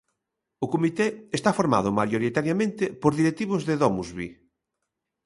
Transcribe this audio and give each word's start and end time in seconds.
O 0.65 0.67
comité 0.73 1.05
esta 1.37 1.55
formado 1.59 1.89
maioritariamente 1.99 2.83
por 3.01 3.11
directivos 3.19 3.61
de 3.67 3.73
DomusVi. 3.81 4.29